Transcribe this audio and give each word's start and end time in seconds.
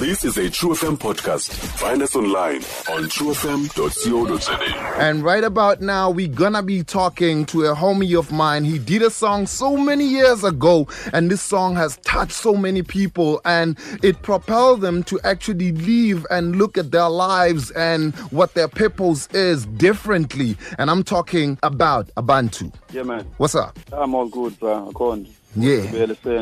This 0.00 0.24
is 0.24 0.38
a 0.38 0.48
True 0.48 0.70
FM 0.70 0.96
podcast. 0.96 1.50
Find 1.52 2.00
us 2.00 2.16
online 2.16 2.62
on 2.88 3.04
truefm.co.za. 3.10 4.58
And 4.98 5.22
right 5.22 5.44
about 5.44 5.82
now, 5.82 6.08
we're 6.08 6.26
gonna 6.26 6.62
be 6.62 6.82
talking 6.82 7.44
to 7.46 7.66
a 7.66 7.74
homie 7.74 8.18
of 8.18 8.32
mine. 8.32 8.64
He 8.64 8.78
did 8.78 9.02
a 9.02 9.10
song 9.10 9.46
so 9.46 9.76
many 9.76 10.06
years 10.06 10.42
ago, 10.42 10.88
and 11.12 11.30
this 11.30 11.42
song 11.42 11.76
has 11.76 11.98
touched 11.98 12.32
so 12.32 12.54
many 12.54 12.82
people, 12.82 13.42
and 13.44 13.78
it 14.02 14.22
propelled 14.22 14.80
them 14.80 15.02
to 15.02 15.20
actually 15.22 15.72
leave 15.72 16.26
and 16.30 16.56
look 16.56 16.78
at 16.78 16.92
their 16.92 17.10
lives 17.10 17.70
and 17.72 18.14
what 18.30 18.54
their 18.54 18.68
purpose 18.68 19.26
is 19.34 19.66
differently. 19.66 20.56
And 20.78 20.90
I'm 20.90 21.02
talking 21.04 21.58
about 21.62 22.08
Abantu. 22.16 22.72
Yeah, 22.90 23.02
man. 23.02 23.26
What's 23.36 23.54
up? 23.54 23.78
I'm 23.92 24.14
all 24.14 24.28
good, 24.28 24.58
bro. 24.58 24.90
Akhona. 24.94 25.28
Yeah. 25.56 25.82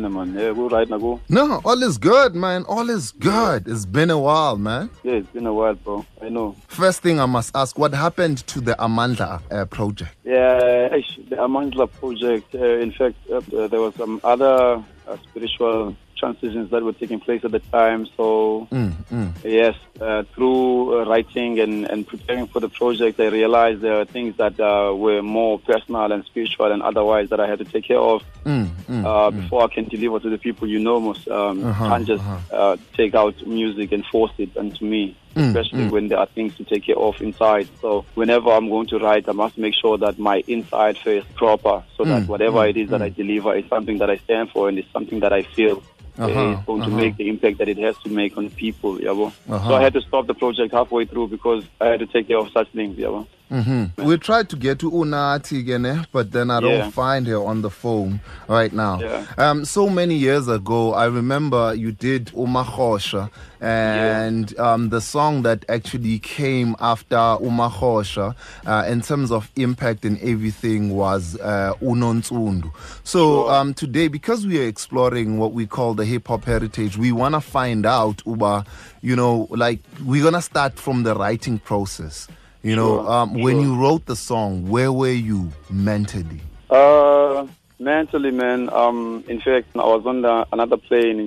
Man. 0.09 0.35
Yeah, 0.35 0.53
ku 0.53 0.69
right 0.69 0.89
na. 0.89 0.99
No, 1.29 1.61
all 1.65 1.83
is 1.83 1.99
good, 1.99 2.35
man. 2.35 2.65
All 2.69 2.91
is 2.91 3.13
good. 3.13 3.67
It's 3.67 3.87
been 3.87 4.11
a 4.11 4.19
while, 4.19 4.57
man. 4.57 4.91
Yeah, 5.03 5.15
it's 5.15 5.29
been 5.31 5.47
a 5.47 5.53
while, 5.53 5.75
bro. 5.75 6.05
I 6.21 6.29
know. 6.29 6.55
First 6.69 7.03
thing 7.03 7.19
I 7.21 7.27
must 7.27 7.57
ask, 7.57 7.79
what 7.79 7.95
happened 7.95 8.39
to 8.49 8.61
the 8.61 8.75
Amandla 8.75 9.41
uh, 9.51 9.65
project? 9.67 10.15
Yeah, 10.25 10.89
the 10.89 11.37
Amandla 11.37 11.91
project. 11.93 12.55
Uh, 12.55 12.65
in 12.85 12.93
fact, 12.93 13.17
uh, 13.31 13.41
there 13.69 13.81
was 13.81 13.95
some 13.95 14.21
other 14.25 14.83
uh, 15.07 15.17
spiritual 15.31 15.97
transitions 16.19 16.69
that 16.73 16.83
were 16.83 16.93
taking 16.93 17.21
place 17.21 17.45
at 17.45 17.53
the 17.53 17.61
time. 17.61 18.05
So 18.17 18.67
Mm, 18.73 18.93
mm. 19.11 19.33
yes, 19.45 19.77
uh, 20.01 20.25
through 20.35 21.01
uh, 21.01 21.05
writing 21.09 21.61
and, 21.61 21.87
and 21.89 22.07
preparing 22.07 22.47
for 22.49 22.59
the 22.61 22.69
project, 22.69 23.21
I 23.21 23.27
realized 23.29 23.81
there 23.83 24.01
are 24.01 24.05
things 24.05 24.37
that 24.37 24.59
uh, 24.59 24.95
were 24.95 25.23
more 25.23 25.61
personal 25.61 26.11
and 26.11 26.25
spiritual 26.25 26.73
and 26.73 26.83
otherwise 26.83 27.31
that 27.31 27.39
I 27.41 27.47
had 27.47 27.61
to 27.61 27.65
take 27.65 27.85
care 27.85 28.01
of 28.01 28.23
Mm, 28.45 28.71
mm, 28.89 29.05
uh, 29.05 29.31
before 29.31 29.63
I 29.65 29.69
can 29.69 29.85
deliver 29.89 30.19
to 30.21 30.31
the 30.31 30.39
people 30.39 30.67
you 30.69 30.79
know 30.79 30.99
most. 31.01 31.29
Um, 31.29 31.65
Uh-huh, 31.65 31.89
can't 31.89 32.07
just 32.07 32.25
uh 32.53 32.77
take 32.97 33.15
out 33.15 33.35
music 33.47 33.93
and 33.93 34.05
force 34.07 34.33
it 34.39 34.51
onto 34.57 34.85
me, 34.85 35.17
Mm, 35.37 35.49
especially 35.55 35.85
mm. 35.85 35.91
when 35.91 36.09
there 36.09 36.19
are 36.19 36.27
things 36.27 36.57
to 36.57 36.65
take 36.65 36.85
care 36.89 36.97
of 36.99 37.21
inside. 37.21 37.69
So 37.83 38.05
whenever 38.15 38.51
I'm 38.51 38.69
going 38.69 38.89
to 38.89 38.99
write, 38.99 39.29
I 39.29 39.33
must 39.33 39.57
make 39.59 39.75
sure 39.83 39.97
that 39.99 40.19
my 40.19 40.43
inside 40.49 40.97
is 41.07 41.25
proper, 41.37 41.83
so 41.97 42.05
that 42.05 42.23
Mm, 42.23 42.27
whatever 42.33 42.59
mm, 42.65 42.71
it 42.71 42.77
is 42.77 42.89
that 42.91 43.01
mm. 43.01 43.05
I 43.05 43.11
deliver 43.11 43.55
is 43.55 43.67
something 43.69 43.99
that 43.99 44.11
I 44.11 44.17
stand 44.27 44.51
for 44.51 44.69
and 44.69 44.79
it's 44.79 44.91
something 44.93 45.21
that 45.21 45.33
I 45.33 45.43
feel. 45.57 45.83
uh, 46.19 46.25
Uh-huh, 46.27 46.41
is 46.51 46.59
going 46.67 46.83
to 46.83 46.89
uh-huh. 46.91 46.97
make 47.03 47.17
the 47.17 47.29
impact 47.29 47.59
that 47.59 47.69
it 47.69 47.79
has 47.79 47.97
to 48.05 48.09
make 48.11 48.33
on 48.37 48.51
people, 48.51 48.93
yabo. 48.99 49.27
Uh-huh. 49.49 49.69
So 49.69 49.75
I 49.79 49.83
had 49.87 49.93
to 49.99 50.01
stop 50.09 50.27
the 50.27 50.35
project 50.35 50.75
halfway 50.75 51.05
through 51.11 51.29
because 51.29 51.63
I 51.81 51.87
had 51.93 52.01
to 52.01 52.07
take 52.15 52.27
care 52.27 52.39
of 52.45 52.49
such 52.51 52.69
things, 52.79 52.99
yabo. 52.99 53.21
Mm-hmm. 53.51 54.05
We 54.05 54.19
tried 54.19 54.49
to 54.51 54.57
get 54.57 54.79
to 54.81 54.91
Unati 54.91 55.59
again, 55.61 55.87
eh? 55.87 56.05
but 56.13 56.33
then 56.33 56.51
I 56.51 56.61
don't 56.61 56.71
Yeah. 56.73 56.91
find 56.91 57.27
her 57.27 57.43
on 57.43 57.63
the 57.63 57.71
phone 57.71 58.21
right 58.47 58.73
now. 58.73 59.01
Yeah. 59.01 59.25
Um, 59.39 59.65
so 59.65 59.89
many 59.89 60.17
years 60.17 60.49
ago, 60.49 60.93
I 60.93 61.07
remember 61.07 61.75
you 61.75 61.93
did 61.93 62.27
Umahosha, 62.35 63.31
and 63.61 64.57
um, 64.59 64.91
the 64.91 65.01
song 65.01 65.43
that 65.43 65.65
actually 65.69 66.19
came 66.19 66.77
after 66.79 67.17
Umahosha, 67.17 68.35
uh, 68.67 68.85
in 68.87 69.01
terms 69.01 69.33
of 69.33 69.51
impact 69.57 70.05
and 70.05 70.19
everything, 70.21 70.95
was 70.95 71.37
uh, 71.41 71.73
Unonsundu. 71.81 72.71
So 73.05 73.49
um, 73.49 73.73
today, 73.75 74.09
because 74.09 74.47
we 74.47 74.63
are 74.63 74.67
exploring 74.69 75.39
what 75.39 75.53
we 75.53 75.67
call 75.67 75.95
the 75.95 76.05
hip 76.05 76.29
hop 76.29 76.45
heritage, 76.45 76.99
we 76.99 77.13
want 77.13 77.35
to 77.35 77.41
find 77.41 77.87
out, 77.87 78.23
Uba, 78.27 78.65
you 79.01 79.17
know, 79.17 79.49
like 79.51 79.81
we're 80.05 80.23
gonna 80.23 80.43
start 80.43 80.79
from 80.79 81.03
the 81.03 81.15
writing 81.15 81.59
process. 81.59 82.29
You 82.63 82.77
know, 82.77 83.03
Sure, 83.03 83.11
um, 83.11 83.35
when 83.35 83.57
sure. 83.57 83.63
you 83.63 83.77
wrote 83.77 84.07
the 84.07 84.17
song, 84.17 84.69
where 84.69 84.93
were 84.93 85.13
you 85.13 85.53
mentally? 85.71 86.41
Uh, 86.69 87.47
mentally, 87.79 88.31
man. 88.31 88.69
Um, 88.73 89.25
in 89.29 89.41
fact, 89.41 89.69
I 89.77 89.87
was 89.87 90.05
on 90.07 90.23
the, 90.23 90.47
another 90.53 90.77
plane. 90.77 91.21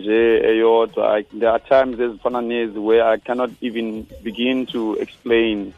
I, 1.04 1.26
there 1.34 1.50
are 1.52 1.60
times 1.60 1.98
there's 1.98 2.20
where 2.76 3.08
I 3.08 3.18
cannot 3.18 3.52
even 3.62 4.06
begin 4.24 4.66
to 4.68 4.96
explain 4.96 5.74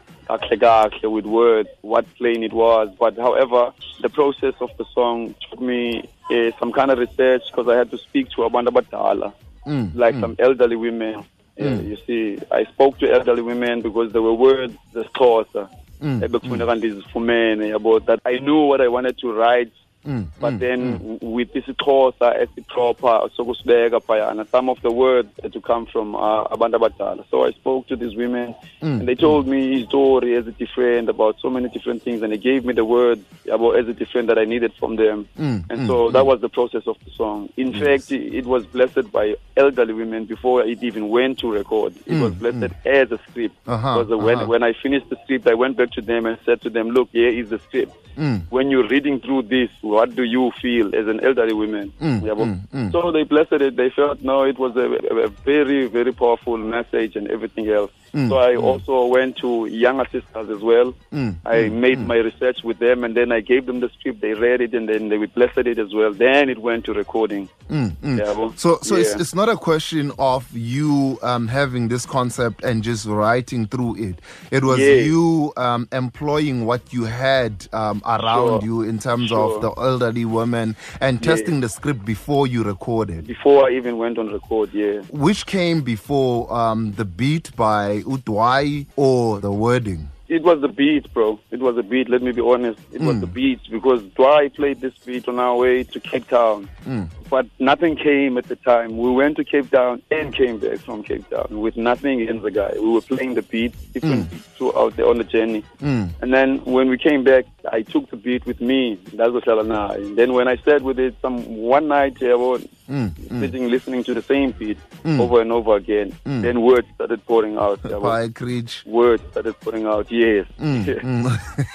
with 1.10 1.26
words 1.26 1.68
what 1.82 2.12
plane 2.16 2.42
it 2.42 2.52
was. 2.52 2.88
But 2.98 3.16
however, 3.16 3.72
the 4.00 4.08
process 4.08 4.54
of 4.60 4.70
the 4.76 4.84
song 4.92 5.34
took 5.48 5.60
me 5.60 6.08
uh, 6.30 6.50
some 6.58 6.72
kind 6.72 6.90
of 6.90 6.98
research 6.98 7.42
because 7.50 7.68
I 7.68 7.76
had 7.76 7.90
to 7.90 7.98
speak 7.98 8.30
to 8.30 8.38
Abanda 8.42 8.68
Batala, 8.68 9.32
Mm, 9.66 9.94
like 9.94 10.14
mm. 10.14 10.20
some 10.20 10.36
elderly 10.38 10.76
women. 10.76 11.24
Uh, 11.60 11.64
Mm. 11.64 11.88
you 11.88 11.96
see, 12.06 12.38
I 12.50 12.64
spoke 12.64 12.98
to 12.98 13.06
elderly 13.12 13.42
women 13.42 13.80
because 13.82 14.12
there 14.12 14.22
were 14.22 14.32
words, 14.34 14.74
the 14.92 15.04
Xhosa, 15.04 15.68
Mm, 16.00 16.20
ebekufuneka 16.24 16.74
ndizifumene 16.74 17.68
yabo 17.68 18.00
that. 18.00 18.20
I 18.24 18.38
knew 18.38 18.68
what 18.68 18.80
I 18.80 18.88
wanted 18.88 19.16
to 19.18 19.32
write 19.32 19.72
Mm, 20.06 20.26
but 20.40 20.54
mm, 20.54 20.58
then 20.58 20.98
mm. 20.98 21.22
with 21.22 21.52
isiXhosa 21.54 22.36
esiproper 22.42 23.30
sokusibeka 23.36 24.00
phayana 24.00 24.46
some 24.50 24.68
of 24.68 24.80
the 24.82 24.90
words 24.90 25.28
had 25.42 25.52
to 25.52 25.60
come 25.60 25.86
from 25.86 26.14
uh, 26.14 26.44
abantu 26.44 26.78
abadala. 26.78 27.24
So 27.30 27.44
I 27.44 27.52
spoke 27.52 27.86
to 27.88 27.96
these 27.96 28.14
women 28.16 28.54
Mm, 28.82 29.00
and 29.00 29.08
they 29.08 29.14
told 29.14 29.46
me 29.46 29.78
his 29.78 29.88
story 29.88 30.36
as 30.36 30.46
a 30.46 30.52
different 30.52 31.08
about 31.08 31.40
so 31.40 31.48
many 31.48 31.70
different 31.70 32.02
things 32.02 32.20
and 32.20 32.30
they 32.30 32.36
gave 32.36 32.66
me 32.66 32.74
the 32.74 32.84
words 32.84 33.24
about 33.50 33.76
as 33.78 33.88
a 33.88 33.94
different 33.94 34.28
that 34.28 34.38
I 34.38 34.44
needed 34.44 34.74
from 34.74 34.96
them. 34.96 35.26
Mm, 35.38 35.64
and 35.70 35.80
mm, 35.80 35.86
so 35.86 36.08
mm. 36.08 36.12
that 36.12 36.26
was 36.26 36.42
the 36.42 36.50
process 36.50 36.86
of 36.86 36.98
the 37.02 37.10
song. 37.12 37.48
In 37.56 37.72
fact 37.72 38.12
it, 38.12 38.34
it 38.34 38.44
was 38.46 38.66
blessed 38.66 39.10
by 39.10 39.36
elderly 39.56 39.94
women 39.94 40.26
before 40.26 40.62
it 40.64 40.82
even 40.82 41.08
went 41.08 41.38
to 41.38 41.50
record. 41.50 41.96
It 42.04 42.14
Mm, 42.14 42.20
was 42.20 42.34
blessed 42.34 42.74
as 42.84 43.10
a 43.10 43.18
script. 43.30 43.56
Uh-huh, 43.66 44.04
because 44.04 44.22
when, 44.22 44.36
uh-huh. 44.36 44.46
when 44.46 44.62
I 44.62 44.74
finished 44.74 45.08
the 45.08 45.16
script 45.24 45.46
I 45.46 45.54
went 45.54 45.78
back 45.78 45.90
to 45.92 46.02
them 46.02 46.26
and 46.26 46.36
said 46.44 46.60
to 46.62 46.70
them 46.70 46.90
look 46.90 47.08
here 47.12 47.28
is 47.30 47.48
the 47.48 47.58
script. 47.60 47.96
Mm, 48.18 48.42
when 48.50 48.70
you're 48.70 48.86
reading 48.86 49.18
through 49.20 49.42
this, 49.42 49.70
what 49.94 50.14
do 50.14 50.24
you 50.24 50.50
feel 50.60 50.94
as 50.94 51.06
an 51.06 51.20
elderly 51.24 51.54
woman? 51.54 51.92
Mm, 52.00 52.20
mm, 52.20 52.68
mm. 52.68 52.92
So 52.92 53.12
they 53.12 53.22
blessed 53.22 53.52
it. 53.52 53.76
They 53.76 53.90
felt 53.90 54.20
no, 54.22 54.42
it 54.42 54.58
was 54.58 54.76
a, 54.76 54.86
a 55.26 55.28
very, 55.28 55.86
very 55.86 56.12
powerful 56.12 56.56
message 56.58 57.16
and 57.16 57.28
everything 57.28 57.68
else. 57.68 57.92
Mm, 58.14 58.28
so 58.28 58.38
I 58.38 58.54
mm. 58.54 58.62
also 58.62 59.06
went 59.06 59.36
to 59.38 59.66
younger 59.66 60.04
sisters 60.12 60.48
as 60.48 60.62
well. 60.62 60.94
mm, 61.12 61.34
I 61.44 61.54
mm, 61.54 61.72
made 61.72 61.98
mm. 61.98 62.06
my 62.06 62.16
research 62.16 62.62
with 62.62 62.78
them, 62.78 63.02
and 63.02 63.16
then 63.16 63.32
I 63.32 63.40
gave 63.40 63.66
them 63.66 63.80
the 63.80 63.88
script. 63.90 64.20
They 64.20 64.34
read 64.34 64.60
it, 64.60 64.72
and 64.72 64.88
then 64.88 65.08
they 65.08 65.18
blessed 65.26 65.58
it 65.58 65.78
as 65.78 65.92
well. 65.92 66.12
Then 66.12 66.48
it 66.48 66.58
went 66.58 66.84
to 66.84 66.92
recording. 66.92 67.48
Mm, 67.68 67.90
mm. 67.96 68.18
Yabo? 68.20 68.56
So, 68.58 68.78
so 68.82 68.94
it's, 68.94 69.10
Yeah. 69.10 69.20
it's 69.20 69.34
not 69.34 69.48
a 69.48 69.56
question 69.56 70.12
of 70.18 70.46
you 70.56 71.18
um, 71.22 71.48
having 71.48 71.88
this 71.88 72.06
concept 72.06 72.62
and 72.62 72.84
just 72.84 73.06
writing 73.06 73.66
through 73.66 73.96
it. 73.96 74.20
It 74.52 74.62
was 74.62 74.78
Yeah. 74.78 74.94
you 75.10 75.52
um, 75.56 75.88
employing 75.90 76.66
what 76.66 76.92
you 76.92 77.04
had 77.04 77.66
um, 77.72 78.00
around 78.06 78.60
Sure. 78.60 78.64
you 78.64 78.82
in 78.82 78.98
terms 78.98 79.30
Sure. 79.30 79.56
of 79.56 79.62
the 79.62 79.70
elderly 79.72 80.24
women 80.24 80.76
and 81.00 81.18
Yeah. 81.18 81.34
testing 81.34 81.60
the 81.60 81.68
script 81.68 82.04
before 82.04 82.46
you 82.46 82.62
recorded. 82.62 83.26
Before 83.26 83.66
I 83.68 83.72
even 83.72 83.98
went 83.98 84.18
on 84.18 84.32
record, 84.32 84.70
yeah. 84.72 85.00
Which 85.10 85.46
came 85.46 85.80
before 85.80 86.52
um, 86.54 86.92
the 86.92 87.04
beat 87.04 87.50
by 87.56 88.02
Udwai 88.04 88.86
or 88.96 89.40
the 89.40 89.50
wording? 89.52 90.08
It 90.26 90.42
was 90.42 90.62
the 90.62 90.68
beat, 90.68 91.12
bro. 91.12 91.38
It 91.50 91.60
was 91.60 91.76
the 91.76 91.82
beat. 91.82 92.08
Let 92.08 92.22
me 92.22 92.32
be 92.32 92.40
honest. 92.40 92.80
It 92.92 93.02
was 93.02 93.16
Mm. 93.16 93.20
the 93.20 93.26
beat 93.26 93.60
because 93.70 94.02
Dwight 94.16 94.54
played 94.54 94.80
this 94.80 94.94
beat 95.04 95.28
on 95.28 95.38
our 95.38 95.54
way 95.54 95.82
to 95.84 96.00
Cape 96.00 96.26
Town. 96.28 96.66
Mm. 96.86 97.08
But 97.28 97.46
nothing 97.58 97.94
came 97.96 98.38
at 98.38 98.44
the 98.48 98.56
time. 98.56 98.96
We 98.96 99.10
went 99.10 99.36
to 99.36 99.44
Cape 99.44 99.70
Town 99.70 100.00
and 100.10 100.34
came 100.34 100.58
back 100.58 100.78
from 100.78 101.02
Cape 101.02 101.28
Town 101.28 101.60
with 101.60 101.76
nothing 101.76 102.20
in 102.20 102.40
the 102.40 102.50
guy. 102.50 102.72
We 102.74 102.88
were 102.88 103.02
playing 103.02 103.34
the 103.34 103.42
beat, 103.42 103.74
different 103.92 104.24
Mm. 104.26 104.30
beats 104.30 104.46
throughout 104.56 104.96
the, 104.96 105.06
on 105.06 105.18
the 105.18 105.24
journey. 105.24 105.62
Mm. 105.82 106.08
And 106.22 106.32
then 106.32 106.58
when 106.64 106.88
we 106.88 106.96
came 106.96 107.22
back, 107.22 107.44
I 107.70 107.82
took 107.82 108.08
the 108.10 108.16
beat 108.16 108.46
with 108.46 108.62
me. 108.62 108.98
That 109.14 109.30
was 109.30 109.44
Shalana. 109.44 109.94
And 109.96 110.16
then 110.16 110.32
when 110.32 110.48
I 110.48 110.56
sat 110.56 110.80
with 110.82 110.98
it, 110.98 111.14
some 111.20 111.44
one 111.58 111.86
night, 111.88 112.16
yeah, 112.20 112.34
well, 112.34 112.58
Mm. 112.90 113.12
Mm. 113.34 113.40
sitting 113.40 113.68
listening 113.68 114.04
to 114.04 114.14
the 114.14 114.22
same 114.22 114.52
beat 114.52 114.78
Mm. 115.04 115.20
over 115.20 115.40
and 115.40 115.50
over 115.52 115.74
again, 115.76 116.12
Mm. 116.24 116.42
then 116.42 116.60
words 116.62 116.86
started 116.94 117.24
pouring 117.26 117.56
out. 117.58 117.80
yeah, 117.90 117.98
By 117.98 118.28
Creech. 118.28 118.82
words 118.86 119.22
started 119.30 119.58
pouring 119.60 119.86
out. 119.86 120.06
Yes. 120.10 120.46
Mm. 120.60 120.84
Mm. 120.84 121.24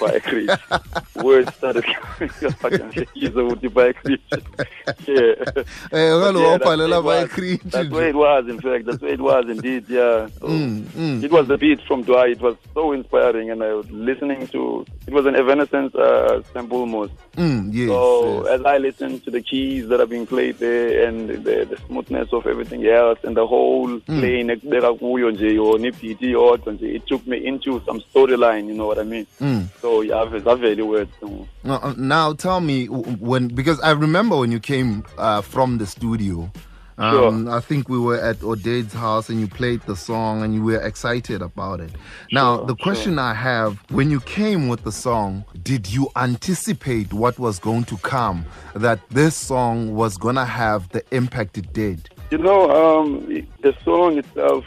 by 0.00 0.12
a. 0.18 1.22
Words 1.22 1.54
started 1.54 1.84
coming 1.84 2.30
out. 2.82 3.08
He's 3.14 3.36
a 3.36 3.42
by 3.68 3.86
a. 3.88 4.18
Yeah. 5.06 5.34
Eh, 5.92 6.10
But 6.22 6.34
well, 6.34 6.40
yeah, 6.40 6.58
that's 6.58 6.64
where 6.66 6.80
it 6.98 7.04
was. 7.04 7.28
Creech. 7.30 7.60
That's 7.64 7.90
where 7.90 8.08
it 8.08 8.14
was, 8.16 8.48
in 8.48 8.60
fact. 8.60 8.86
That's 8.86 9.00
where 9.02 9.12
it 9.12 9.20
was, 9.20 9.44
indeed. 9.48 9.84
Yeah. 9.88 10.28
So 10.40 10.46
Mm, 10.48 10.82
mm. 10.96 11.22
It 11.22 11.30
was 11.30 11.46
the 11.48 11.56
beat 11.58 11.80
from 11.82 12.02
Dwight. 12.02 12.32
It 12.32 12.40
was 12.40 12.56
so 12.74 12.92
inspiring, 12.92 13.50
and 13.50 13.62
I 13.62 13.72
was 13.74 13.88
listening 13.90 14.46
to. 14.48 14.84
It 15.06 15.12
was 15.14 15.26
an 15.26 15.36
Evanescence 15.36 15.94
uh, 15.94 16.42
sample 16.52 16.86
most. 16.86 17.12
Mm, 17.36 17.70
yes, 17.72 17.88
So 17.88 18.44
yes. 18.44 18.60
as 18.60 18.66
I 18.66 18.78
listened 18.78 19.24
to 19.24 19.30
the 19.30 19.40
keys 19.42 19.88
that 19.88 20.00
are 20.00 20.06
being 20.06 20.26
played 20.26 20.58
there, 20.58 21.06
and 21.06 21.30
the, 21.50 21.64
the 21.64 21.76
smoothness 21.86 22.32
of 22.32 22.46
everything 22.46 22.86
else, 22.86 23.18
and 23.24 23.36
the 23.36 23.46
whole 23.46 24.00
Mm. 24.08 24.20
playing 24.20 24.50
ekubeka 24.50 24.94
kuyo 24.94 25.30
nje 25.30 25.54
yona 25.54 25.86
i-beat 25.88 26.22
iyodwa 26.22 26.72
nje, 26.72 26.94
it 26.94 27.06
took 27.06 27.26
me 27.26 27.36
into 27.36 27.80
some 27.86 28.00
storyline. 28.00 28.68
You 28.68 28.74
know 28.74 28.88
what 28.88 28.98
I 28.98 29.04
mean? 29.04 29.26
Mm. 29.40 29.64
So 29.82 30.02
yeah, 30.02 30.24
zavele 30.44 30.82
words. 30.82 31.10
Now, 31.64 31.80
uh, 31.82 31.94
now 31.96 32.32
tell 32.34 32.60
me 32.60 32.86
when 32.86 33.48
because 33.48 33.80
I 33.80 33.92
remember 33.92 34.36
when 34.36 34.52
you 34.52 34.60
came 34.60 35.02
uh, 35.18 35.40
from 35.42 35.78
the 35.78 35.86
studio. 35.86 36.50
Um, 37.00 37.48
I 37.48 37.60
think 37.60 37.88
we 37.88 37.98
were 37.98 38.20
at 38.20 38.36
Odade's 38.40 38.92
house 38.92 39.30
and 39.30 39.40
you 39.40 39.48
played 39.48 39.80
the 39.82 39.96
song 39.96 40.42
and 40.42 40.54
you 40.54 40.62
were 40.62 40.80
excited 40.80 41.40
about 41.40 41.80
it. 41.80 41.92
Now, 42.30 42.58
Sure, 42.58 42.66
the 42.66 42.76
question 42.76 43.18
I 43.18 43.32
have 43.32 43.78
when 43.90 44.10
you 44.10 44.20
came 44.20 44.68
with 44.68 44.84
the 44.84 44.92
song, 44.92 45.44
did 45.62 45.90
you 45.90 46.10
anticipate 46.16 47.12
what 47.12 47.38
was 47.38 47.58
going 47.58 47.84
to 47.84 47.96
come? 47.98 48.44
That 48.74 49.00
this 49.08 49.34
song 49.34 49.94
was 49.94 50.18
going 50.18 50.36
to 50.36 50.44
have 50.44 50.90
the 50.90 51.02
impact 51.10 51.56
it 51.56 51.72
did? 51.72 52.10
You 52.30 52.38
know, 52.38 52.70
um, 52.70 53.26
the 53.62 53.74
song 53.82 54.18
itself, 54.18 54.64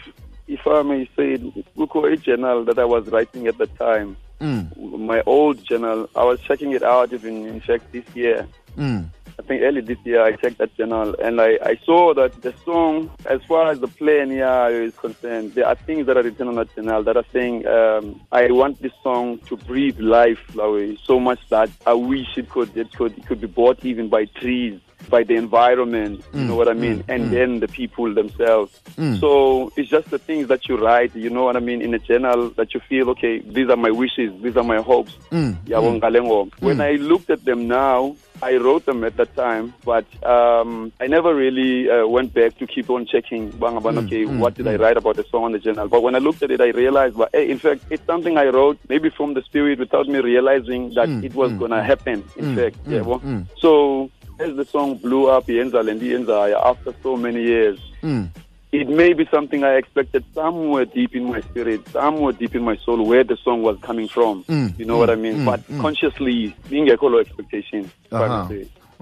if 0.48 0.66
I 0.66 0.82
may 0.82 1.06
say, 1.16 1.38
kukho 1.78 2.12
a 2.12 2.18
journal 2.18 2.66
that 2.66 2.80
I 2.80 2.86
was 2.86 3.08
writing 3.10 3.48
at 3.48 3.58
the 3.58 3.68
time. 3.68 4.18
Mm. 4.42 5.00
My 5.00 5.22
old 5.26 5.64
journal. 5.64 6.10
I 6.16 6.24
was 6.24 6.42
checking 6.42 6.72
it 6.72 6.84
out 6.84 7.14
even 7.14 7.46
in 7.46 7.62
fact 7.62 7.92
this 7.92 8.04
year. 8.14 8.48
Mm. 8.78 9.08
I 9.40 9.42
think 9.42 9.62
early 9.62 9.82
this 9.82 9.98
year 10.04 10.24
I 10.24 10.34
checked 10.34 10.60
that 10.60 10.76
channel 10.78 11.16
and 11.22 11.42
I, 11.42 11.58
I 11.64 11.80
saw 11.86 12.14
that 12.14 12.42
the 12.42 12.54
song, 12.64 13.10
as 13.26 13.42
far 13.44 13.72
as 13.72 13.80
the 13.80 13.88
plan 13.88 14.32
yeah, 14.32 14.68
is 14.68 14.96
concerned, 14.96 15.54
there 15.54 15.68
are 15.68 15.76
things 15.76 16.06
that 16.08 16.18
are 16.18 16.24
written 16.24 16.48
on 16.48 16.56
that 16.56 16.74
channel 16.76 17.04
that 17.04 17.18
are 17.18 17.26
saying, 17.34 17.66
um, 17.68 18.22
I 18.32 18.52
want 18.52 18.82
this 18.82 18.94
song 19.02 19.40
to 19.48 19.58
breathe 19.58 20.00
life, 20.00 20.40
Lawe, 20.56 20.96
so 21.04 21.20
much 21.20 21.40
that 21.50 21.70
I 21.86 21.94
wish 21.94 22.38
it 22.38 22.50
could 22.50 22.76
it 22.78 22.92
could 22.94 23.18
it 23.18 23.26
could 23.26 23.42
be 23.42 23.48
bought 23.48 23.84
even 23.84 24.10
by 24.10 24.26
trees, 24.26 24.80
by 25.10 25.24
the 25.24 25.36
environment, 25.36 26.24
you 26.34 26.42
mm. 26.42 26.48
know 26.48 26.56
what 26.56 26.68
I 26.68 26.74
mean, 26.74 27.04
mm. 27.04 27.14
and 27.14 27.26
mm. 27.26 27.32
then 27.32 27.60
the 27.60 27.68
people 27.68 28.14
themselves. 28.14 28.80
So 29.20 29.72
it's 29.76 29.90
just 29.90 30.10
the 30.10 30.20
things 30.20 30.48
that 30.48 30.68
you 30.68 30.78
write, 30.78 31.16
you 31.16 31.30
know 31.30 31.44
what 31.44 31.56
I 31.56 31.60
mean, 31.60 31.82
in 31.82 31.94
a 31.94 32.00
journal 32.00 32.50
that 32.52 32.74
you 32.74 32.80
feel, 32.82 33.10
okay, 33.12 33.40
these 33.40 33.70
are 33.70 33.78
my 33.78 33.92
wishes, 33.92 34.32
these 34.42 34.58
are 34.58 34.64
my 34.64 34.82
hopes. 34.82 35.18
Yabo 35.32 36.00
ngale. 36.00 36.52
When 36.60 36.82
I 36.82 36.94
looked 36.94 37.30
at 37.30 37.44
them 37.44 37.68
now, 37.68 38.16
I 38.42 38.58
wrote 38.58 38.86
them 38.86 39.04
at 39.04 39.16
that 39.18 39.36
time, 39.36 39.74
but 39.86 40.06
um, 40.26 40.92
I 41.00 41.08
never 41.08 41.34
really 41.34 41.90
uh, 41.90 42.06
went 42.08 42.34
back 42.34 42.58
to 42.58 42.68
keep 42.68 42.90
on 42.90 43.06
checking. 43.06 43.52
Bang, 43.52 43.80
bang, 43.80 43.98
okay, 44.00 44.26
what 44.26 44.56
did 44.56 44.68
I 44.68 44.76
write 44.76 44.98
about 44.98 45.16
the 45.16 45.24
song 45.24 45.46
on 45.46 45.52
the 45.54 45.60
journal? 45.60 45.88
But 45.88 46.04
when 46.04 46.14
I 46.16 46.18
looked 46.18 46.44
at 46.44 46.52
it, 46.52 46.60
I 46.60 46.70
realized, 46.70 47.16
well, 47.16 47.30
hey, 47.32 47.50
in 47.50 47.58
fact, 47.60 47.86
it's 47.90 48.06
something 48.06 48.38
I 48.38 48.48
wrote 48.48 48.80
maybe 48.90 49.10
from 49.10 49.34
the 49.34 49.42
spirit 49.44 49.80
without 49.80 50.08
me 50.08 50.20
realizing 50.20 50.94
that 50.96 51.08
it 51.24 51.34
was 51.36 51.54
gonna 51.54 51.84
happen. 51.84 52.24
In 52.36 52.56
fact, 52.56 52.78
yeah. 52.86 53.02
well, 53.02 53.22
So 53.60 54.10
as 54.40 54.56
the 54.56 54.66
song 54.66 54.96
blew 54.98 55.28
up, 55.28 55.48
Yenza 55.48 55.82
Lendi 55.84 56.10
Yenza, 56.12 56.54
after 56.64 56.94
so 57.04 57.16
many 57.18 57.44
years, 57.44 57.80
Mm. 58.02 58.30
it 58.72 58.90
may 58.90 59.14
be 59.14 59.26
something 59.32 59.64
I 59.64 59.76
expected 59.76 60.24
somewhere 60.34 60.86
deep 60.86 61.16
in 61.16 61.26
my 61.26 61.42
spirit, 61.42 61.88
somewhere 61.90 62.34
deep 62.34 62.56
in 62.56 62.64
my 62.64 62.76
soul, 62.78 63.06
where 63.06 63.24
the 63.24 63.38
song 63.38 63.62
was 63.62 63.78
coming 63.82 64.08
from. 64.08 64.44
Mm, 64.46 64.78
You 64.78 64.86
know 64.86 64.98
what 64.98 65.10
I 65.10 65.16
mean? 65.16 65.46
but 65.46 65.62
consciously, 65.80 66.56
being 66.70 66.90
a 66.90 66.98
color 66.98 67.20
expectation. 67.22 67.90
Uh-huh. 68.12 68.48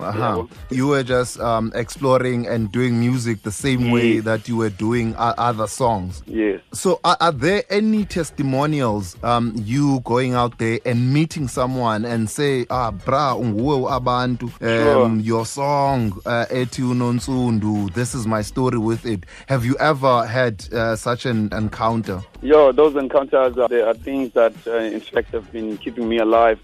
Uh-huh. 0.01 0.45
Yeah, 0.69 0.77
You 0.77 0.88
were 0.88 1.03
just 1.03 1.39
um, 1.39 1.71
exploring 1.75 2.48
and 2.48 2.71
doing 2.71 3.00
music 3.00 3.44
the 3.44 3.51
same 3.51 3.92
way 3.92 4.19
that 4.19 4.48
you 4.48 4.57
were 4.57 4.69
doing 4.69 5.15
other 5.18 5.68
songs. 5.68 6.24
Yes. 6.27 6.59
So, 6.74 7.00
are, 7.03 7.18
are 7.19 7.31
there 7.31 7.63
any 7.69 8.06
testimonials? 8.06 9.15
Um, 9.24 9.53
you 9.57 10.00
going 10.03 10.33
out 10.33 10.57
there 10.57 10.80
and 10.86 11.13
meeting 11.13 11.48
someone 11.48 12.06
and 12.06 12.30
say, 12.30 12.65
"Ah, 12.69 12.92
bra, 12.92 13.36
unguwe 13.36 13.89
abantu, 13.92 14.44
um, 14.44 14.51
Sure. 14.59 15.15
your 15.25 15.45
song, 15.45 16.19
uh, 16.25 16.45
eti 16.50 16.81
unonsundu. 16.81 17.94
This 17.94 18.15
is 18.15 18.25
my 18.27 18.42
story 18.42 18.77
with 18.77 19.06
it." 19.06 19.25
Have 19.48 19.65
you 19.65 19.75
ever 19.80 20.25
had 20.25 20.63
uh, 20.74 20.95
such 20.95 21.25
an 21.25 21.50
encounter? 21.53 22.21
Yo, 22.42 22.71
those 22.71 22.95
encounters 22.95 23.57
are, 23.57 23.88
are 23.89 23.94
things 23.94 24.31
that, 24.33 24.53
uh, 24.68 24.77
in 24.77 25.00
fact, 25.00 25.31
have 25.33 25.51
been 25.51 25.77
keeping 25.77 26.07
me 26.09 26.18
alive 26.19 26.59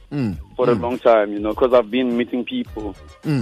for 0.57 0.67
a 0.69 0.73
long 0.73 0.97
time, 0.97 1.31
you 1.31 1.39
know, 1.39 1.51
because 1.51 1.73
I've 1.73 1.89
been 1.91 2.17
meeting 2.17 2.43
people 2.43 2.95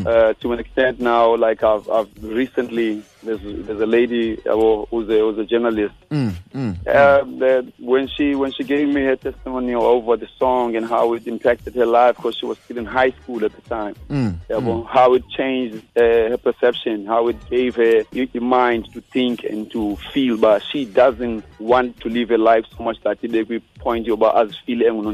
uh, 0.06 0.34
to 0.34 0.54
an 0.54 0.60
extent 0.60 1.00
now. 1.00 1.36
Like, 1.36 1.64
I've, 1.64 1.90
I've 1.90 2.10
recently, 2.22 3.02
there's, 3.24 3.40
there's 3.42 3.80
a 3.80 3.86
lady 3.86 4.38
uh, 4.46 4.56
who's, 4.92 5.10
a, 5.10 5.20
who's 5.20 5.38
a 5.40 5.46
journalist. 5.46 5.96
Mm, 6.12 6.34
mm, 6.54 6.78
Uh, 6.88 7.24
that 7.40 7.72
when 7.80 8.08
she 8.08 8.36
when 8.36 8.52
she 8.52 8.64
gave 8.64 8.88
me 8.88 9.02
her 9.04 9.16
testimony 9.16 9.74
over 9.74 10.18
the 10.18 10.28
song 10.38 10.76
and 10.76 10.86
how 10.86 11.14
it 11.14 11.26
impacted 11.26 11.74
her 11.76 11.86
life 11.86 12.16
because 12.18 12.36
she 12.38 12.46
was 12.46 12.58
still 12.60 12.78
in 12.78 12.86
high 12.86 13.12
school 13.12 13.44
at 13.44 13.54
the 13.56 13.62
time, 13.62 13.96
mm, 14.10 14.36
yeah, 14.50 14.58
well, 14.58 14.84
how 14.84 15.14
it 15.14 15.24
changed 15.30 15.78
uh, 15.98 16.30
her 16.32 16.38
perception, 16.38 17.06
how 17.06 17.28
it 17.30 17.50
gave 17.50 17.76
her 17.76 18.04
the 18.12 18.40
mind 18.40 18.92
to 18.94 19.02
think 19.02 19.44
and 19.46 19.72
to 19.72 19.96
feel, 20.14 20.38
but 20.38 20.62
she 20.72 20.84
doesn't 20.86 21.44
want 21.60 21.98
to 22.02 22.10
live 22.10 22.30
a 22.32 22.38
life 22.38 22.66
so 22.78 22.84
much 22.84 22.98
that 23.04 23.20
they 23.22 23.44
will 23.44 23.62
point 23.80 24.06
you 24.06 24.14
about 24.14 24.38
as 24.38 24.56
feeling 24.66 25.06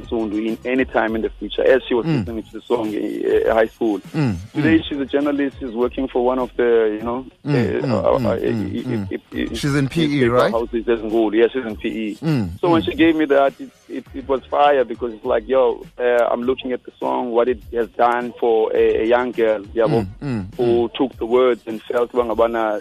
in 0.47 0.57
any 0.65 0.86
time 0.86 1.15
in 1.15 1.21
the 1.21 1.30
future. 1.30 1.63
As 1.63 1.81
she 1.92 1.96
was 1.96 2.06
listening 2.06 2.42
to 2.44 2.52
the 2.54 2.62
song 2.62 2.88
in 2.94 3.50
uh, 3.50 3.54
high 3.54 3.68
school, 3.68 4.00
mm, 4.00 4.34
today 4.54 4.82
she's 4.88 4.98
a 4.98 5.06
journalist. 5.06 5.58
She's 5.60 5.74
working 5.74 6.08
for 6.08 6.24
one 6.24 6.40
of 6.40 6.50
the 6.56 6.96
you 6.98 7.04
know. 7.04 7.26
Mm, 7.46 7.54
mm, 7.84 7.92
mm, 8.86 9.08
mm, 9.34 9.58
She's 9.58 9.76
in 9.76 9.90
PE, 9.90 10.24
right? 10.28 10.52
Houses 10.54 10.86
doesn't 10.86 11.10
go. 11.10 11.30
Yeah, 11.34 11.48
she's 11.52 11.66
in 11.66 11.76
PE. 11.76 12.16
Mm, 12.26 12.60
So 12.62 12.70
when 12.70 12.82
she 12.82 12.96
gave 12.96 13.18
me 13.18 13.26
that, 13.26 13.60
it, 13.60 13.70
it, 13.90 14.06
it 14.14 14.26
was 14.30 14.46
fire 14.46 14.86
because 14.86 15.14
it's 15.16 15.26
like, 15.26 15.46
yo, 15.50 15.86
uh, 16.00 16.30
I'm 16.32 16.44
looking 16.44 16.72
at 16.72 16.82
the 16.86 16.92
song, 16.98 17.32
what 17.32 17.50
it 17.50 17.60
has 17.74 17.90
done 17.90 18.32
for 18.40 18.72
a, 18.74 19.02
a 19.04 19.06
young 19.06 19.32
girl, 19.34 19.64
yabo, 19.76 20.08
mm, 20.22 20.56
who 20.56 20.90
took 20.96 21.12
the 21.18 21.26
words 21.26 21.62
and 21.68 21.82
felt 21.82 22.14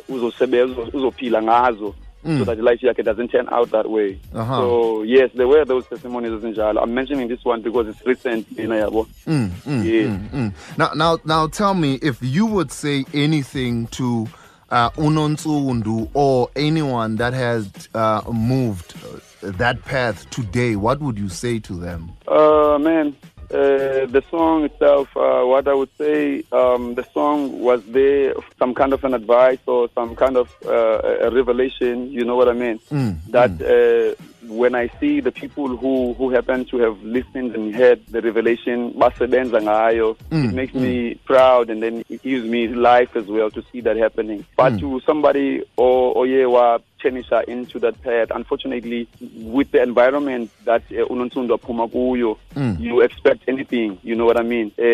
uzosebenza 0.09 0.83
uzophila 0.93 1.43
ngazo. 1.43 1.95
So 2.23 2.45
that 2.45 2.59
life 2.61 2.81
yakhe 2.83 3.03
doesn't 3.03 3.29
turn 3.29 3.49
out 3.51 3.71
that 3.71 3.89
way. 3.91 4.19
Uh-huh. 4.35 4.57
So 4.57 5.03
yes, 5.05 5.31
there 5.35 5.49
were 5.49 5.65
those 5.65 5.87
testimonies 5.87 6.33
ezinjalo. 6.33 6.83
I'm 6.83 6.93
mentioning 6.93 7.29
this 7.29 7.43
one 7.45 7.63
because 7.63 7.89
it's 7.89 8.05
recent, 8.07 8.47
you 8.59 8.67
know, 8.67 8.75
yabo. 8.91 9.07
Mm, 9.27 9.49
mm, 9.49 9.85
Yeah. 9.85 10.09
mm, 10.11 10.29
mm. 10.31 10.53
Now, 10.77 10.91
now, 10.95 11.19
now, 11.25 11.47
tell 11.47 11.73
me 11.75 11.95
if 12.03 12.19
you 12.23 12.45
would 12.45 12.71
say 12.71 13.07
anything 13.15 13.87
to 13.89 14.29
uh, 14.71 14.91
Unonsundu 14.91 16.11
or 16.15 16.51
anyone 16.57 17.17
that 17.17 17.33
has 17.33 17.71
uh, 17.95 18.23
moved 18.31 18.95
uh, 19.43 19.51
that 19.53 19.83
path 19.85 20.29
today, 20.31 20.77
what 20.77 21.01
would 21.01 21.19
you 21.19 21.29
say 21.31 21.59
to 21.61 21.73
them? 21.75 22.13
Uh, 22.29 22.79
man, 22.79 23.17
uh, 23.51 24.07
the 24.07 24.23
song 24.31 24.65
itself, 24.65 25.09
uh, 25.17 25.43
what 25.43 25.67
I 25.67 25.75
would 25.75 25.91
say, 25.99 26.45
um, 26.53 26.95
the 26.95 27.05
song 27.13 27.61
was 27.61 27.85
there, 27.87 28.35
some 28.59 28.75
kind 28.75 28.93
of 28.93 29.03
an 29.05 29.15
advice 29.15 29.59
or 29.67 29.89
some 29.95 30.15
kind 30.15 30.37
of 30.37 30.55
uh, 30.65 31.27
a 31.27 31.31
revelation, 31.31 32.13
you 32.13 32.25
know 32.25 32.37
what 32.37 32.49
I 32.49 32.53
mean? 32.53 32.79
Mm, 32.91 33.19
that 33.31 33.51
uh, 33.61 34.23
when 34.47 34.75
I 34.75 34.89
see 35.01 35.21
the 35.21 35.33
people 35.33 35.77
who, 35.77 36.15
who 36.15 36.31
happen 36.31 36.65
to 36.67 36.79
have 36.79 37.03
listened 37.03 37.55
and 37.55 37.75
heard 37.75 38.07
the 38.07 38.21
revelation, 38.21 38.93
ngayo, 38.95 40.17
it 40.31 40.55
makes 40.55 40.75
me 40.75 41.15
proud 41.25 41.71
and 41.71 41.83
then 41.83 42.05
gives 42.23 42.45
me 42.45 42.69
life 42.69 43.17
as 43.17 43.27
well 43.27 43.51
to 43.51 43.63
see 43.73 43.81
that 43.83 43.97
happening. 43.97 44.45
But 44.57 44.79
to 44.81 45.01
somebody 45.01 45.63
or 45.77 46.15
oyewa 46.15 46.81
chenisha 47.03 47.45
into 47.45 47.79
that 47.79 48.01
path, 48.03 48.31
unfortunately, 48.35 49.09
with 49.37 49.71
the 49.71 49.83
environment 49.83 50.51
that 50.65 50.83
uh, 50.93 51.07
unonsundu 51.09 51.57
aphuma 51.57 51.89
kuyo, 51.89 52.37
you 52.79 53.01
expect 53.01 53.43
anything, 53.49 53.99
you 54.03 54.15
know 54.15 54.27
what 54.27 54.39
I 54.39 54.43
mean? 54.43 54.71
Uh, 54.79 54.85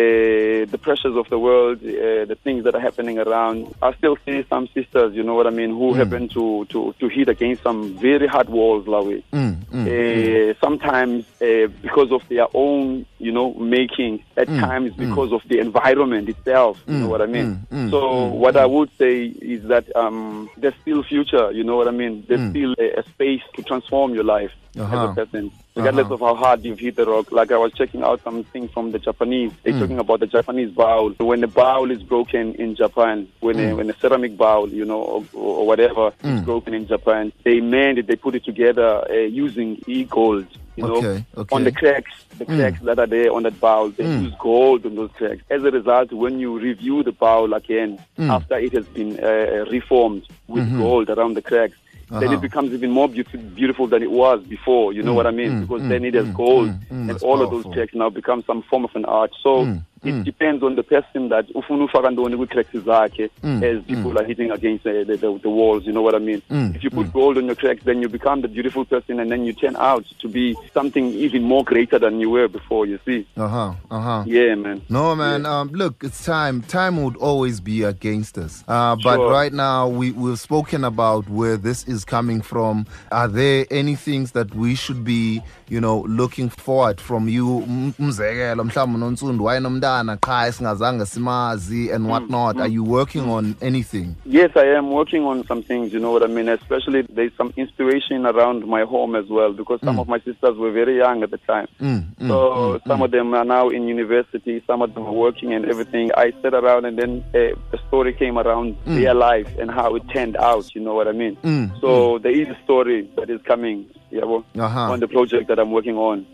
the 0.71 0.79
pressures 0.81 1.15
of 1.17 1.29
the 1.29 1.37
world, 1.37 1.79
uh, 1.83 2.23
the 2.25 2.37
things 2.43 2.63
that 2.63 2.75
are 2.75 2.79
happening 2.79 3.19
around. 3.19 3.73
I 3.81 3.93
still 3.95 4.17
see 4.25 4.45
some 4.49 4.67
sisters, 4.73 5.13
you 5.15 5.23
know 5.23 5.35
what 5.35 5.47
I 5.47 5.49
mean, 5.51 5.71
who 5.71 5.93
happen 5.93 6.29
to, 6.29 6.65
to, 6.69 6.95
to 6.99 7.07
hit 7.09 7.27
against 7.29 7.63
some 7.63 7.93
very 7.97 8.27
hard 8.27 8.47
walls, 8.49 8.87
Lawe. 8.87 9.21
Mm, 9.33 9.55
mm, 9.65 9.87
Uh, 9.87 10.53
sometimes 10.61 11.25
uh, 11.41 11.67
because 11.81 12.11
of 12.11 12.27
their 12.29 12.47
own, 12.53 13.05
you 13.19 13.31
know, 13.31 13.53
making. 13.55 14.23
At 14.37 14.47
times 14.47 14.93
because 14.95 15.31
of 15.33 15.41
the 15.49 15.59
environment 15.59 16.29
itself. 16.29 16.77
You 16.87 16.99
know 16.99 17.07
what 17.07 17.21
I 17.21 17.25
mean? 17.25 17.65
mm, 17.71 17.89
so 17.91 18.25
what 18.27 18.55
I 18.57 18.65
would 18.65 18.89
say 18.99 19.25
is 19.25 19.67
that 19.69 19.85
um, 19.95 20.49
there's 20.57 20.75
still 20.81 21.03
future. 21.03 21.51
You 21.51 21.63
know 21.63 21.75
what 21.77 21.87
I 21.87 21.91
mean? 21.91 22.25
There's 22.27 22.49
still 22.51 22.73
a, 22.79 22.99
a 22.99 23.03
space 23.13 23.41
to 23.55 23.63
transform 23.63 24.13
your 24.13 24.23
life 24.23 24.51
Uh-huh. 24.77 24.95
as 24.95 25.09
a 25.09 25.13
person, 25.15 25.51
regardless 25.75 26.05
Uh-huh. 26.05 26.13
of 26.15 26.19
how 26.19 26.35
hard 26.35 26.63
you've 26.63 26.77
hit 26.79 26.95
the 26.95 27.05
rock. 27.05 27.31
Like 27.31 27.51
I 27.51 27.57
was 27.57 27.71
checking 27.73 28.03
out 28.03 28.21
something 28.23 28.67
from 28.73 28.91
the 28.91 28.99
Japanese. 28.99 29.51
They're 29.63 29.73
Mm. 29.73 29.79
talking 29.79 29.99
about 29.99 30.19
the 30.19 30.27
Japanese 30.27 30.71
bowl. 30.71 31.13
When 31.19 31.41
the 31.41 31.47
bowl 31.47 31.89
is 31.89 32.03
broken 32.03 32.53
in 32.55 32.75
Japan, 32.75 33.27
when 33.39 33.55
Mm. 33.57 33.71
a, 33.71 33.75
when 33.77 33.89
a 33.89 33.97
ceramic 34.01 34.37
bowl, 34.37 34.69
you 34.69 34.85
know, 34.85 35.01
or, 35.01 35.19
or 35.33 35.65
whatever 35.65 36.11
is 36.23 36.41
broken 36.45 36.73
in 36.75 36.85
Japan, 36.87 37.31
they 37.43 37.59
mend 37.61 37.97
it. 37.97 38.05
They 38.07 38.15
put 38.17 38.35
it 38.35 38.45
together 38.45 38.89
uh, 39.09 39.13
using 39.45 39.81
e-gold. 39.87 40.45
You 40.77 40.83
know, 40.87 40.97
Okay, 40.97 41.25
okay. 41.35 41.55
on 41.55 41.63
the 41.63 41.71
cracks, 41.71 42.11
the 42.37 42.45
Mm. 42.45 42.55
cracks 42.55 42.79
that 42.83 42.99
are 42.99 43.07
there 43.07 43.33
on 43.33 43.43
that 43.43 43.59
bowl, 43.59 43.89
they 43.89 44.03
use 44.05 44.33
gold 44.39 44.85
on 44.85 44.93
those 44.95 45.09
cracks. 45.17 45.41
As 45.49 45.63
a 45.63 45.71
result, 45.71 46.13
when 46.13 46.39
you 46.39 46.57
review 46.59 47.01
the 47.01 47.11
bowl 47.11 47.53
again 47.55 47.97
Mm. 48.19 48.29
after 48.29 48.57
it 48.59 48.73
has 48.73 48.85
been 48.85 49.19
uh, 49.19 49.65
reformed 49.71 50.23
with 50.47 50.65
gold 50.77 51.09
around 51.09 51.33
the 51.35 51.41
cracks, 51.41 51.73
then 51.73 52.19
Mm-hmm. 52.19 52.23
Uh-huh. 52.25 52.33
it 52.35 52.41
becomes 52.41 52.71
even 52.73 52.91
more 52.91 53.09
beautiful, 53.09 53.39
beautiful 53.55 53.87
than 53.87 54.01
it 54.03 54.11
was 54.11 54.41
before. 54.43 54.93
You 54.93 55.01
know 55.03 55.13
what 55.15 55.25
I 55.27 55.31
mean? 55.31 55.59
because 55.61 55.81
then 55.89 56.05
it 56.05 56.13
has 56.13 56.27
gold, 56.29 56.69
mm, 56.69 57.09
and 57.09 57.23
all 57.23 57.41
of 57.41 57.49
those 57.49 57.65
cracks 57.73 57.93
now 57.95 58.09
become 58.09 58.43
some 58.43 58.61
form 58.61 58.85
of 58.85 58.95
an 58.95 59.03
art. 59.05 59.31
So 59.43 59.65
Mm, 60.03 60.19
it 60.19 60.23
depends 60.25 60.63
on 60.63 60.75
the 60.75 60.83
person 60.83 61.29
that 61.29 61.45
ufuna 61.55 61.83
ufaka 61.85 62.11
ntoni 62.11 62.37
kwi-cracks 62.37 62.77
zakhe 62.85 63.29
Mm, 63.43 63.63
as 63.63 63.83
people 63.85 64.17
are 64.19 64.27
hitting 64.27 64.51
against 64.51 64.85
uh, 64.85 64.91
the, 65.03 65.17
the, 65.17 65.39
the 65.43 65.49
walls. 65.49 65.85
You 65.87 65.93
know 65.93 66.01
what 66.01 66.15
I 66.15 66.19
mean? 66.19 66.41
Mm, 66.51 66.75
If 66.75 66.83
you 66.83 66.89
put 66.91 67.11
gold 67.13 67.37
on 67.37 67.45
your 67.45 67.55
cracks, 67.55 67.83
then 67.85 68.01
you 68.01 68.09
become 68.09 68.41
the 68.41 68.47
beautiful 68.47 68.85
person, 68.85 69.19
and 69.19 69.31
then 69.31 69.45
you 69.45 69.53
turn 69.53 69.75
out 69.75 70.05
to 70.19 70.27
be 70.27 70.55
something 70.73 71.05
even 71.13 71.43
more 71.43 71.63
greater 71.63 71.99
than 71.99 72.19
you 72.19 72.29
were 72.29 72.47
before. 72.47 72.85
You 72.85 72.99
see? 73.05 73.25
Uh 73.37 73.47
huh. 73.47 73.73
Uh 73.91 74.01
huh. 74.01 74.23
Yeah, 74.27 74.55
man. 74.55 74.81
No, 74.89 75.15
man. 75.15 75.45
Um, 75.45 75.69
look, 75.69 76.03
it's 76.03 76.25
time. 76.25 76.61
Time 76.61 77.03
would 77.03 77.17
always 77.17 77.59
be 77.59 77.83
against 77.83 78.37
us. 78.37 78.63
Uh, 78.67 78.95
but 78.95 79.17
Sure. 79.17 79.31
right 79.31 79.53
now, 79.53 79.87
we 79.87 80.11
we've 80.11 80.39
spoken 80.39 80.83
about 80.83 81.27
where 81.29 81.57
this 81.57 81.87
is 81.87 82.05
coming 82.05 82.41
from. 82.41 82.85
Are 83.11 83.27
there 83.27 83.65
any 83.71 83.95
things 83.95 84.31
that 84.33 84.53
we 84.55 84.75
should 84.75 85.03
be, 85.03 85.41
you 85.69 85.81
know, 85.81 86.01
looking 86.07 86.49
forward 86.49 87.01
from 87.01 87.27
you? 87.29 87.61
M- 87.63 87.93
umzekelo, 87.99 88.63
mhlawumbe 88.63 88.95
uNonsundu 88.97 89.45
wayenomntana 89.45 89.86
umntana 89.87 90.17
qha 90.17 90.47
esingazange 90.47 91.05
simazi 91.05 91.91
and 91.91 92.07
whatnot 92.07 92.59
are 92.59 92.67
you 92.67 92.83
working 92.83 93.29
on 93.29 93.55
anything 93.61 94.15
Yes, 94.25 94.51
I 94.55 94.65
am 94.77 94.91
working 94.91 95.23
on 95.23 95.43
some 95.47 95.63
things, 95.63 95.93
you 95.93 95.99
know 95.99 96.11
what 96.11 96.23
I 96.23 96.27
mean? 96.27 96.49
Especially 96.49 97.01
there's 97.03 97.31
some 97.37 97.53
inspiration 97.55 98.25
around 98.25 98.65
my 98.67 98.83
home 98.83 99.15
as 99.15 99.25
well 99.29 99.53
because 99.53 99.79
some 99.83 99.99
of 99.99 100.07
my 100.07 100.19
sisters 100.19 100.57
were 100.57 100.71
very 100.71 100.97
young 100.97 101.23
at 101.23 101.31
the 101.31 101.37
time. 101.37 101.67
Mm, 101.81 102.03
mm, 102.19 102.27
so 102.27 102.79
some 102.85 103.01
of 103.01 103.11
them 103.11 103.33
are 103.33 103.45
now 103.45 103.69
in 103.69 103.87
university, 103.87 104.61
some 104.67 104.81
of 104.81 104.93
them 104.93 105.05
are 105.05 105.13
working 105.13 105.53
and 105.53 105.65
everything. 105.65 106.11
I 106.17 106.33
sat 106.41 106.53
around 106.53 106.85
and 106.85 106.97
then 106.99 107.23
uh, 107.29 107.55
the 107.71 107.79
story 107.87 108.13
came 108.13 108.37
around 108.37 108.75
their 108.85 109.13
life 109.13 109.47
and 109.59 109.71
how 109.71 109.95
it 109.95 110.03
turned 110.13 110.35
out, 110.37 110.75
you 110.75 110.81
know 110.81 110.93
what 110.93 111.07
I 111.07 111.13
mean? 111.13 111.37
Mm, 111.43 111.79
so 111.81 112.19
there 112.19 112.31
is 112.33 112.47
a 112.49 112.57
story 112.63 113.09
that 113.15 113.29
is 113.29 113.41
coming 113.43 113.85
yeah, 114.11 114.25
well, 114.25 114.43
Uh-huh. 114.59 114.91
on 114.91 114.99
the 114.99 115.07
project 115.07 115.47
that 115.47 115.59
I'm 115.59 115.71
working 115.71 115.97
on. 115.97 116.25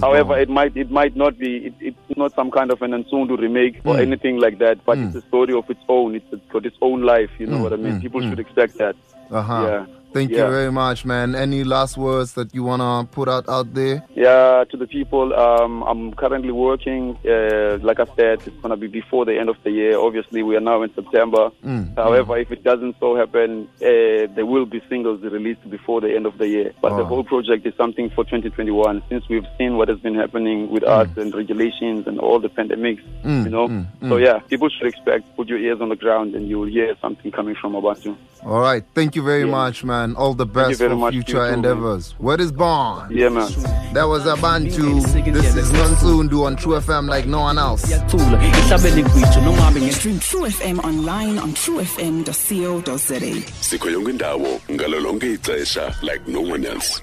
However, 0.00 0.38
it 0.38 0.48
might 0.48 0.76
it 0.76 0.90
might 0.90 1.14
not 1.16 1.38
be 1.38 1.66
it, 1.66 1.74
it's 1.80 2.16
not 2.18 2.34
some 2.34 2.50
kind 2.50 2.70
of 2.70 2.80
an 2.82 2.92
Nsundu 2.92 3.38
remake 3.38 3.80
or 3.84 3.98
anything 3.98 4.38
like 4.40 4.58
that, 4.58 4.84
but 4.84 4.98
it's 4.98 5.14
a 5.14 5.22
story 5.28 5.54
of 5.54 5.68
its 5.68 5.80
own. 5.88 6.14
It's 6.14 6.26
got 6.50 6.64
its 6.66 6.76
own 6.80 7.02
life. 7.02 7.30
You 7.38 7.46
know 7.46 7.62
what 7.62 7.72
I 7.72 7.76
mean? 7.76 8.00
People 8.00 8.20
should 8.22 8.38
expect 8.40 8.78
that. 8.78 8.96
uh-huh 9.30 9.66
yeah. 9.68 9.97
Thank 10.12 10.30
you 10.30 10.36
very 10.36 10.72
much 10.72 11.04
man 11.04 11.34
any 11.34 11.64
last 11.64 11.96
words 11.96 12.32
that 12.34 12.54
you 12.54 12.62
want 12.64 12.80
to 12.82 13.14
put 13.14 13.28
out 13.28 13.48
out 13.48 13.72
there 13.74 14.02
Yeah, 14.14 14.64
to 14.70 14.76
the 14.76 14.86
people, 14.86 15.32
um, 15.34 15.82
I'm 15.84 16.12
currently 16.14 16.50
working. 16.50 17.16
Uh, 17.24 17.78
like 17.88 18.00
I 18.00 18.06
said, 18.16 18.36
it's 18.46 18.56
gonna 18.62 18.76
be 18.76 18.88
before 18.88 19.24
the 19.24 19.38
end 19.38 19.48
of 19.48 19.56
the 19.64 19.70
year. 19.70 19.96
Obviously, 19.98 20.42
we 20.42 20.56
are 20.56 20.60
now 20.72 20.82
in 20.82 20.90
September. 20.94 21.50
Mm, 21.64 21.94
However, 21.96 22.36
if 22.44 22.50
it 22.50 22.62
doesn't 22.64 22.96
so 22.98 23.14
happen, 23.22 23.68
uh, 23.80 24.26
there 24.36 24.46
will 24.54 24.66
be 24.66 24.80
singles 24.88 25.18
released 25.22 25.64
before 25.70 26.00
the 26.00 26.10
end 26.16 26.26
of 26.26 26.34
the 26.38 26.48
year. 26.56 26.68
But 26.82 26.96
the 27.00 27.04
whole 27.10 27.24
project 27.34 27.62
is 27.66 27.74
something 27.82 28.10
for 28.10 28.24
2021. 28.24 29.02
Since 29.08 29.28
we've 29.28 29.46
seen 29.56 29.76
what 29.78 29.88
has 29.88 30.00
been 30.06 30.16
happening 30.16 30.58
with 30.74 30.82
us 30.84 31.08
and 31.16 31.32
regulations 31.42 32.06
and 32.08 32.16
all 32.18 32.38
the 32.46 32.50
pandemics, 32.58 33.02
Mm, 33.24 33.44
you 33.46 33.50
know. 33.56 33.66
mm, 33.68 33.86
So 34.10 34.14
yeah, 34.26 34.38
people 34.52 34.68
should 34.74 34.88
expect. 34.92 35.22
Put 35.36 35.46
your 35.52 35.58
ears 35.66 35.80
on 35.80 35.88
the 35.94 35.96
ground, 36.04 36.34
and 36.36 36.48
you 36.50 36.56
will 36.60 36.72
hear 36.78 36.90
something 37.04 37.30
coming 37.38 37.54
from 37.62 37.72
Abantu. 37.80 38.10
all 38.52 38.60
right 38.68 38.84
thank 38.98 39.10
you 39.16 39.22
very 39.32 39.46
Yeah. 39.46 39.60
much 39.60 39.76
man 39.92 39.97
all 40.16 40.34
the 40.34 40.46
best 40.46 40.78
for 40.80 40.96
much. 40.96 41.12
Future 41.14 41.32
too, 41.32 41.38
man. 41.38 41.54
endeavors 41.54 42.14
word 42.18 42.40
is 42.40 42.52
born 42.52 43.08
Yeah, 43.10 43.28
man. 43.30 43.48
that 43.94 44.04
was 44.08 44.26
a 44.26 44.32
abantu 44.34 45.00
this 45.32 45.56
is 45.56 45.70
nonsundu 45.72 46.44
on 46.46 46.56
true 46.56 46.76
fm 46.80 47.08
like 47.08 47.26
no 47.26 47.40
one 47.40 47.58
else 47.58 47.82
yathula 47.92 48.38
ihlabele 48.48 49.02
gwithu 49.02 49.40
noma 49.44 49.62
ngabe 49.62 49.80
nge 49.80 49.92
Stream 49.92 50.18
True 50.20 50.46
FM 50.50 50.78
online 50.84 51.38
on 51.38 51.52
truefm.co.za. 51.54 53.42
sikho 53.60 53.90
yonke 53.90 54.10
indawo 54.10 54.60
ngalo 54.70 55.00
lonke 55.00 55.32
ixesha 55.32 55.94
like 56.02 56.22
no 56.28 56.40
one 56.40 56.64
else 56.66 57.02